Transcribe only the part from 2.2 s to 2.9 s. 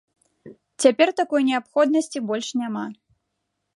больш няма.